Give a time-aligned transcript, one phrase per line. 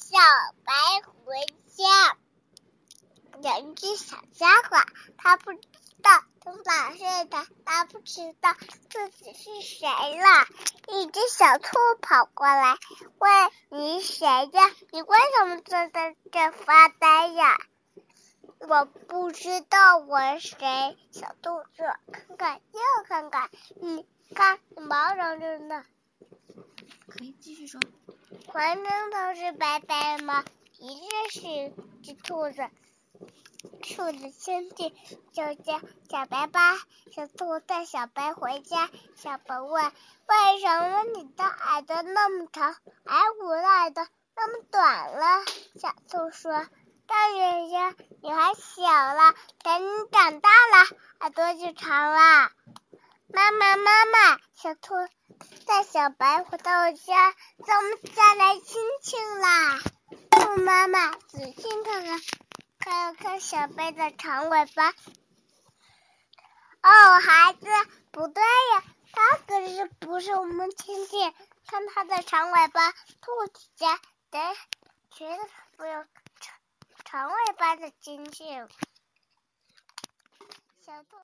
[0.00, 0.16] 小
[0.64, 0.72] 白
[1.24, 1.36] 回
[1.76, 2.16] 家，
[3.42, 4.78] 有一只小家伙，
[5.18, 5.60] 他不知
[6.02, 6.10] 道
[6.42, 8.54] 从哪睡的，他不知道
[8.88, 10.46] 自己是谁了。
[10.88, 12.76] 一只小兔跑过来
[13.18, 14.70] 问：“你谁呀？
[14.90, 17.56] 你为什么坐在这发呆呀？”
[18.58, 20.98] 我不知道我是谁。
[21.12, 23.48] 小兔子看看又看看，
[23.80, 25.84] 你看毛茸茸的。
[27.06, 27.80] 可以继续说。
[28.52, 30.42] 浑身都是白白的毛，
[30.78, 32.68] 一定是只兔子。
[33.80, 34.92] 兔子兄弟
[35.32, 35.78] 就叫
[36.10, 36.76] 小白吧。
[37.12, 39.84] 小兔带小白回家，小白问
[40.26, 45.44] ：“为什么你的耳朵那么长，而我的耳朵那么短了？”
[45.80, 46.50] 小兔说
[47.06, 52.50] ：“大爷爷，你还小了，等你长大了，耳朵就长了。”
[53.32, 54.94] 妈妈，妈妈，小兔。
[55.66, 57.34] 带小白回到家，
[57.66, 59.78] 咱们家来亲亲啦。
[60.30, 62.20] 兔妈妈仔细看看，
[62.78, 64.88] 看看小白的长尾巴。
[66.82, 67.66] 哦，孩子，
[68.10, 71.32] 不对呀，它可是不是我们亲戚？
[71.66, 73.96] 看它的长尾巴，兔子家
[74.30, 74.38] 的
[75.10, 75.38] 绝对
[75.76, 75.92] 不有
[76.40, 76.54] 长
[77.04, 78.44] 长尾巴的亲戚。
[80.84, 81.16] 小兔。